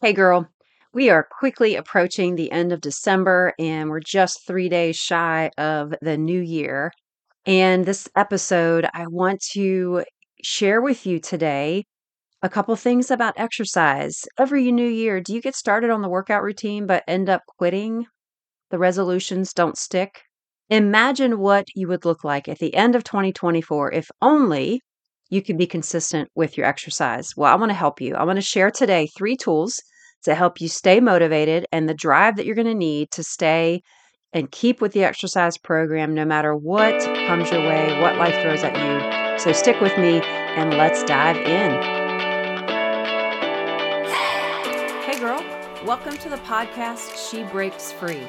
[0.00, 0.48] Hey, girl,
[0.92, 5.94] we are quickly approaching the end of December and we're just three days shy of
[6.00, 6.90] the new year.
[7.46, 10.04] And this episode, I want to
[10.44, 11.84] share with you today
[12.42, 14.24] a couple things about exercise.
[14.38, 18.06] Every new year, do you get started on the workout routine but end up quitting?
[18.70, 20.22] The resolutions don't stick?
[20.70, 24.82] Imagine what you would look like at the end of 2024 if only
[25.30, 27.28] you can be consistent with your exercise.
[27.36, 28.14] Well, I want to help you.
[28.14, 29.74] I want to share today three tools
[30.24, 33.82] to help you stay motivated and the drive that you're going to need to stay
[34.32, 38.62] and keep with the exercise program no matter what comes your way, what life throws
[38.62, 39.38] at you.
[39.38, 41.70] So stick with me and let's dive in.
[45.04, 45.42] Hey, girl,
[45.86, 48.26] welcome to the podcast She Breaks Free.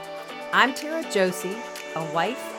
[0.54, 1.58] I'm Tara Josie,
[1.96, 2.59] a wife,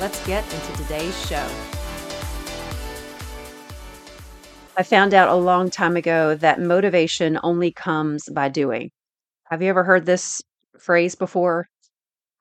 [0.00, 1.44] Let's get into today's show.
[4.76, 8.90] I found out a long time ago that motivation only comes by doing.
[9.46, 10.40] Have you ever heard this
[10.78, 11.66] phrase before?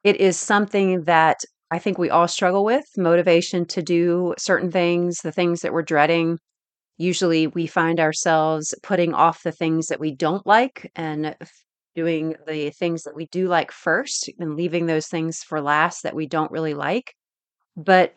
[0.04, 1.40] It is something that
[1.72, 5.82] I think we all struggle with motivation to do certain things, the things that we're
[5.82, 6.38] dreading.
[7.00, 11.36] Usually we find ourselves putting off the things that we don't like and
[11.96, 16.16] doing the things that we do like first and leaving those things for last that
[16.16, 17.16] we don't really like.
[17.78, 18.16] But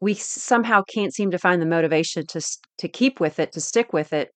[0.00, 2.40] we somehow can't seem to find the motivation to
[2.78, 4.30] to keep with it, to stick with it.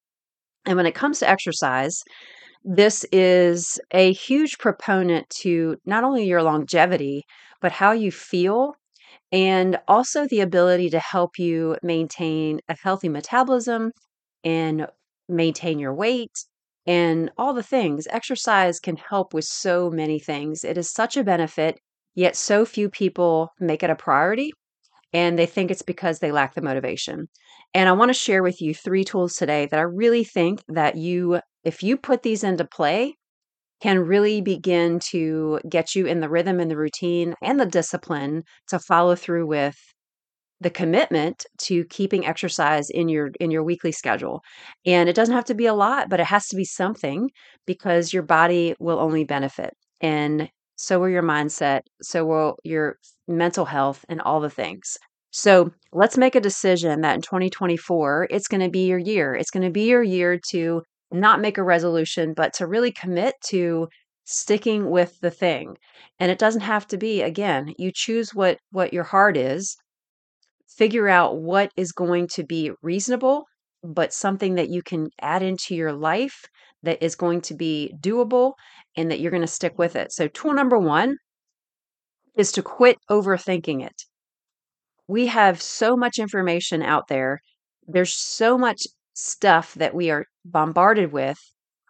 [0.67, 2.03] And when it comes to exercise,
[2.65, 7.25] this is a huge proponent to not only your longevity,
[7.61, 8.75] but how you feel,
[9.33, 13.93] and also the ability to help you maintain a healthy metabolism
[14.45, 14.87] and
[15.29, 16.33] maintain your weight
[16.87, 18.07] and all the things.
[18.11, 20.65] Exercise can help with so many things.
[20.65, 21.79] It is such a benefit,
[22.21, 24.53] yet so few people make it a priority
[25.13, 27.29] and they think it's because they lack the motivation.
[27.75, 30.97] And I want to share with you three tools today that I really think that
[30.97, 33.17] you if you put these into play,
[33.83, 38.45] can really begin to get you in the rhythm and the routine and the discipline
[38.69, 39.77] to follow through with
[40.61, 44.43] the commitment to keeping exercise in your in your weekly schedule.
[44.85, 47.31] And it doesn't have to be a lot, but it has to be something
[47.67, 49.75] because your body will only benefit.
[50.03, 52.97] And so will your mindset, so will your
[53.29, 54.97] mental health and all the things.
[55.31, 59.35] So let's make a decision that in 2024, it's going to be your year.
[59.35, 60.83] It's going to be your year to
[61.13, 63.89] not make a resolution, but to really commit to
[64.25, 65.77] sticking with the thing.
[66.19, 69.77] And it doesn't have to be again, you choose what what your heart is.
[70.79, 73.45] Figure out what is going to be reasonable,
[73.85, 76.47] but something that you can add into your life
[76.83, 78.55] that is going to be doable
[78.97, 80.13] and that you're going to stick with it.
[80.13, 81.17] So tool number 1
[82.37, 84.03] is to quit overthinking it.
[85.07, 87.41] We have so much information out there.
[87.87, 88.83] There's so much
[89.15, 91.39] stuff that we are bombarded with,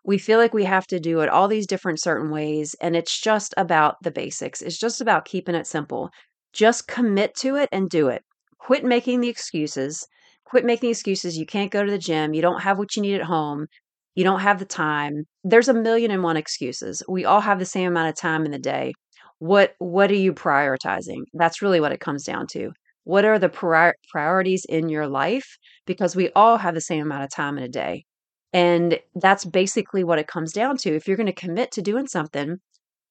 [0.05, 2.75] we feel like we have to do it all these different certain ways.
[2.81, 4.63] And it's just about the basics.
[4.63, 6.11] It's just about keeping it simple.
[6.53, 8.23] Just commit to it and do it.
[8.59, 10.07] Quit making the excuses.
[10.45, 11.37] Quit making excuses.
[11.37, 12.35] You can't go to the gym.
[12.35, 13.67] You don't have what you need at home.
[14.15, 15.25] You don't have the time.
[15.45, 17.03] There's a million and one excuses.
[17.09, 18.93] We all have the same amount of time in the day.
[19.39, 21.23] What what are you prioritizing?
[21.35, 22.73] That's really what it comes down to.
[23.05, 25.57] What are the prior- priorities in your life?
[25.87, 28.05] Because we all have the same amount of time in a day.
[28.53, 30.95] And that's basically what it comes down to.
[30.95, 32.59] If you're going to commit to doing something,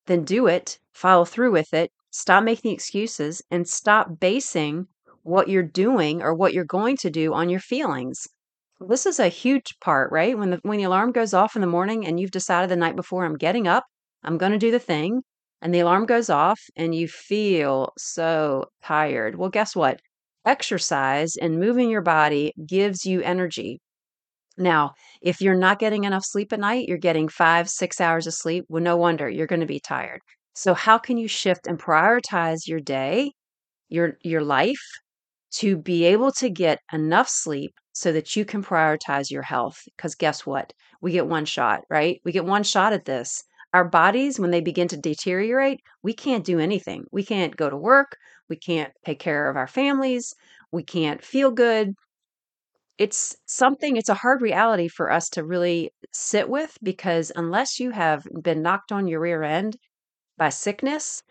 [0.06, 4.86] then do it, follow through with it, stop making excuses, and stop basing
[5.22, 8.26] what you're doing or what you're going to do on your feelings.
[8.80, 10.36] This is a huge part, right?
[10.36, 12.96] When the when the alarm goes off in the morning and you've decided the night
[12.96, 13.84] before I'm getting up,
[14.24, 15.22] I'm going to do the thing,
[15.62, 19.36] and the alarm goes off and you feel so tired.
[19.36, 20.00] Well, guess what?
[20.44, 23.80] Exercise and moving your body gives you energy.
[24.58, 28.34] Now, if you're not getting enough sleep at night, you're getting five, six hours of
[28.34, 28.64] sleep.
[28.68, 30.20] Well, no wonder you're going to be tired.
[30.54, 33.32] So, how can you shift and prioritize your day,
[33.88, 34.82] your your life,
[35.52, 39.82] to be able to get enough sleep so that you can prioritize your health?
[39.96, 40.72] Because guess what?
[41.02, 42.20] We get one shot, right?
[42.24, 43.44] We get one shot at this.
[43.74, 47.04] Our bodies, when they begin to deteriorate, we can't do anything.
[47.12, 48.16] We can't go to work.
[48.48, 50.34] We can't take care of our families.
[50.72, 51.94] We can't feel good.
[52.98, 57.90] It's something, it's a hard reality for us to really sit with because unless you
[57.90, 59.76] have been knocked on your rear end
[60.38, 61.22] by sickness,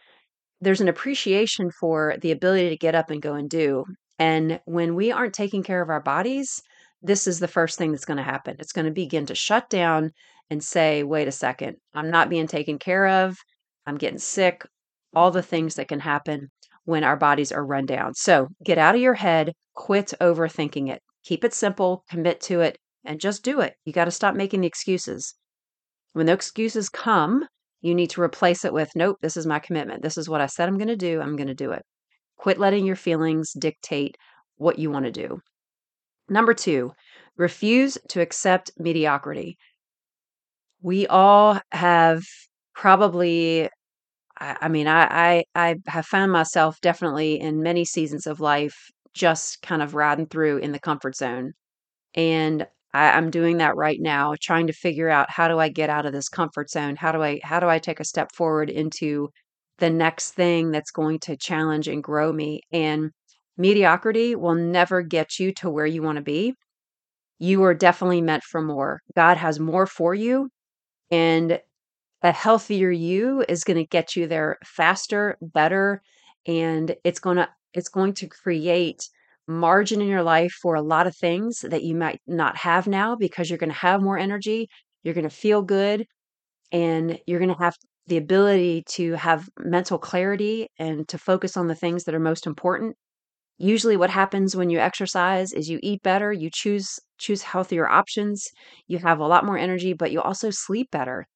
[0.61, 3.85] there's an appreciation for the ability to get up and go and do.
[4.19, 6.61] And when we aren't taking care of our bodies,
[7.01, 8.57] this is the first thing that's going to happen.
[8.59, 10.11] It's going to begin to shut down
[10.49, 13.37] and say, wait a second, I'm not being taken care of.
[13.85, 14.63] I'm getting sick.
[15.15, 16.49] All the things that can happen
[16.83, 18.13] when our bodies are run down.
[18.13, 21.01] So get out of your head, quit overthinking it.
[21.23, 23.73] Keep it simple, commit to it, and just do it.
[23.85, 25.35] You got to stop making the excuses.
[26.13, 27.45] When the excuses come,
[27.81, 30.01] you need to replace it with, nope, this is my commitment.
[30.01, 31.21] This is what I said I'm going to do.
[31.21, 31.83] I'm going to do it.
[32.39, 34.17] Quit letting your feelings dictate
[34.55, 35.41] what you want to do.
[36.29, 36.93] Number two,
[37.37, 39.57] refuse to accept mediocrity.
[40.81, 42.23] We all have
[42.73, 43.69] probably,
[44.37, 48.75] I, mean, I, I, I have found myself definitely in many seasons of life
[49.13, 51.51] just kind of riding through in the comfort zone.
[52.15, 55.89] And I, I'm doing that right now, trying to figure out how do I get
[55.89, 56.95] out of this comfort zone?
[56.95, 59.29] How do I how do I take a step forward into
[59.79, 62.61] the next thing that's going to challenge and grow me?
[62.71, 63.11] And
[63.57, 66.53] mediocrity will never get you to where you want to be.
[67.39, 69.01] You are definitely meant for more.
[69.15, 70.49] God has more for you.
[71.11, 71.59] And
[72.21, 76.01] a healthier you is going to get you there faster, better,
[76.45, 79.07] and it's going to it's going to create
[79.47, 83.15] margin in your life for a lot of things that you might not have now
[83.15, 84.67] because you're going to have more energy,
[85.03, 86.05] you're going to feel good,
[86.71, 87.75] and you're going to have
[88.09, 92.47] the ability to have mental clarity and to focus on the things that are most
[92.47, 92.95] important.
[93.59, 98.47] Usually what happens when you exercise is you eat better, you choose choose healthier options,
[98.87, 101.27] you have a lot more energy, but you also sleep better.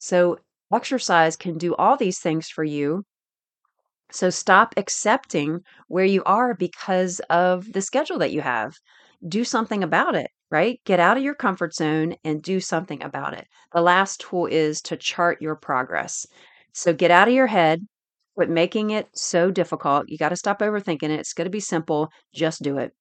[0.00, 0.38] So
[0.74, 3.04] exercise can do all these things for you
[4.10, 8.74] so stop accepting where you are because of the schedule that you have.
[9.26, 10.80] Do something about it, right?
[10.84, 13.46] Get out of your comfort zone and do something about it.
[13.72, 16.26] The last tool is to chart your progress.
[16.72, 17.86] So get out of your head,
[18.34, 20.08] quit making it so difficult.
[20.08, 21.20] You got to stop overthinking it.
[21.20, 22.10] It's going to be simple.
[22.34, 22.92] Just do it.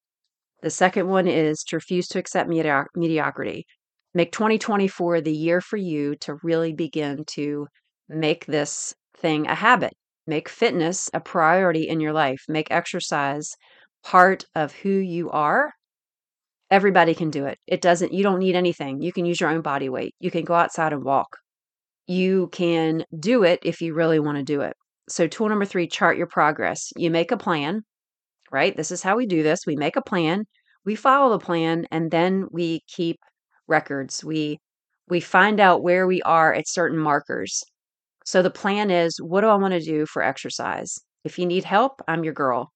[0.62, 3.66] The second one is to refuse to accept medioc- mediocrity.
[4.14, 7.68] Make 2024 the year for you to really begin to
[8.10, 9.94] make this thing a habit.
[10.28, 12.44] Make fitness a priority in your life.
[12.48, 13.56] Make exercise
[14.04, 15.74] part of who you are.
[16.72, 17.60] Everybody can do it.
[17.68, 19.02] It doesn't, you don't need anything.
[19.02, 20.16] You can use your own body weight.
[20.20, 21.38] You can go outside and walk.
[22.08, 24.76] You can do it if you really want to do it.
[25.10, 26.92] So, tool number three, chart your progress.
[26.98, 27.84] You make a plan,
[28.52, 28.76] right?
[28.76, 29.66] This is how we do this.
[29.66, 30.46] We make a plan,
[30.86, 33.20] we follow the plan, and then we keep
[33.68, 34.24] records.
[34.24, 34.60] We
[35.10, 37.64] we find out where we are at certain markers.
[38.26, 40.98] So the plan is what do I want to do for exercise?
[41.24, 42.72] If you need help, I'm your girl.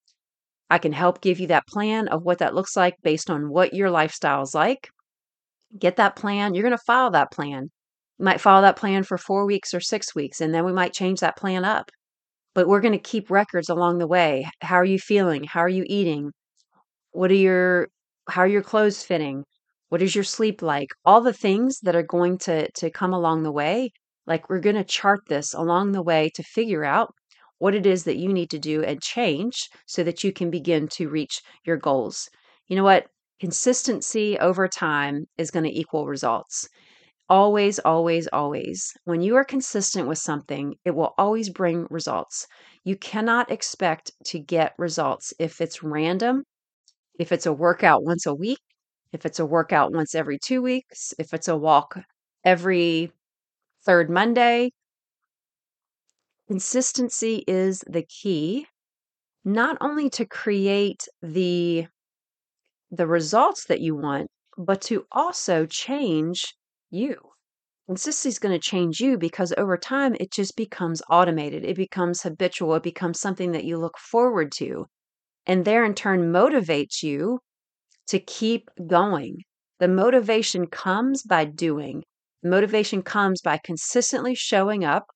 [0.69, 3.73] I can help give you that plan of what that looks like based on what
[3.73, 4.89] your lifestyle is like.
[5.77, 6.53] Get that plan.
[6.53, 7.69] You're going to follow that plan.
[8.19, 10.93] You might follow that plan for four weeks or six weeks, and then we might
[10.93, 11.91] change that plan up.
[12.53, 14.47] But we're going to keep records along the way.
[14.61, 15.43] How are you feeling?
[15.43, 16.31] How are you eating?
[17.11, 17.89] What are your
[18.29, 19.45] how are your clothes fitting?
[19.89, 20.89] What is your sleep like?
[21.05, 23.91] All the things that are going to to come along the way
[24.27, 27.13] like we're going to chart this along the way to figure out
[27.59, 30.87] what it is that you need to do and change so that you can begin
[30.89, 32.29] to reach your goals.
[32.67, 33.07] You know what?
[33.39, 36.67] Consistency over time is going to equal results.
[37.29, 38.91] Always, always, always.
[39.05, 42.47] When you are consistent with something, it will always bring results.
[42.83, 46.43] You cannot expect to get results if it's random,
[47.19, 48.59] if it's a workout once a week,
[49.13, 51.99] if it's a workout once every two weeks, if it's a walk
[52.43, 53.11] every
[53.85, 54.71] third Monday.
[56.47, 58.65] Consistency is the key,
[59.45, 61.87] not only to create the
[62.89, 66.55] the results that you want, but to also change
[66.89, 67.15] you.
[67.87, 71.65] Consistency is going to change you because over time it just becomes automated.
[71.65, 72.75] It becomes habitual.
[72.75, 74.87] It becomes something that you look forward to.
[75.45, 77.39] And there in turn motivates you
[78.07, 79.39] to keep going.
[79.79, 82.03] The motivation comes by doing.
[82.43, 85.07] Motivation comes by consistently showing up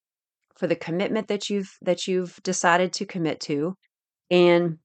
[0.59, 3.75] for the commitment that you've that you've decided to commit to.
[4.29, 4.79] And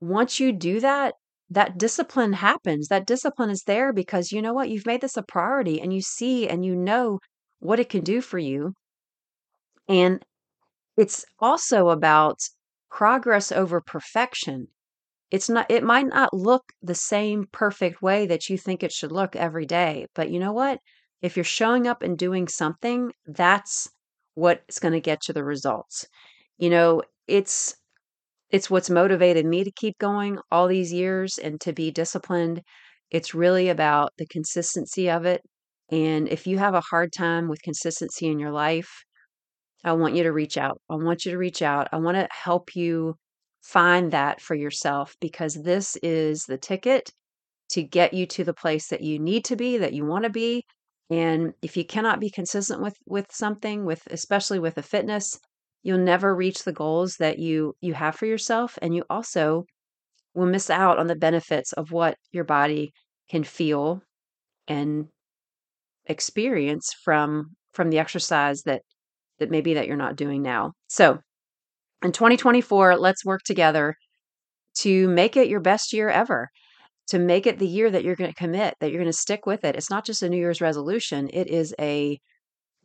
[0.00, 1.14] once you do that,
[1.50, 2.88] that discipline happens.
[2.88, 4.70] That discipline is there because you know what?
[4.70, 7.20] You've made this a priority and you see and you know
[7.60, 8.74] what it can do for you.
[9.88, 10.24] And
[10.96, 12.38] it's also about
[12.90, 14.68] progress over perfection.
[15.30, 19.12] It's not it might not look the same perfect way that you think it should
[19.12, 20.80] look every day, but you know what?
[21.22, 23.90] If you're showing up and doing something, that's
[24.38, 26.06] what's going to get you the results.
[26.58, 27.74] You know, it's
[28.50, 32.62] it's what's motivated me to keep going all these years and to be disciplined.
[33.10, 35.42] It's really about the consistency of it.
[35.90, 38.88] And if you have a hard time with consistency in your life,
[39.84, 40.80] I want you to reach out.
[40.90, 41.88] I want you to reach out.
[41.92, 43.16] I want to help you
[43.62, 47.10] find that for yourself because this is the ticket
[47.70, 50.30] to get you to the place that you need to be, that you want to
[50.30, 50.64] be.
[51.10, 55.38] And if you cannot be consistent with with something, with especially with a fitness,
[55.82, 59.64] you'll never reach the goals that you you have for yourself and you also
[60.34, 62.92] will miss out on the benefits of what your body
[63.30, 64.02] can feel
[64.68, 65.08] and
[66.06, 68.82] experience from from the exercise that
[69.38, 70.72] that maybe that you're not doing now.
[70.88, 71.20] So,
[72.04, 73.96] in 2024, let's work together
[74.80, 76.48] to make it your best year ever.
[77.08, 79.46] To make it the year that you're going to commit, that you're going to stick
[79.46, 79.76] with it.
[79.76, 82.18] It's not just a New Year's resolution, it is a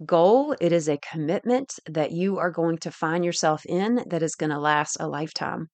[0.06, 4.36] goal, it is a commitment that you are going to find yourself in that is
[4.36, 5.68] going to last a lifetime.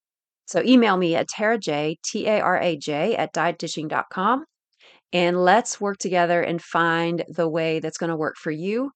[0.46, 4.46] So email me at Tara J, T A R A J, at dietdishing.com
[5.13, 8.91] and let's work together and find the way that's going to work for you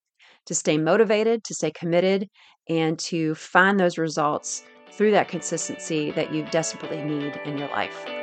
[0.46, 2.28] to stay motivated, to stay committed,
[2.70, 8.23] and to find those results through that consistency that you desperately need in your life.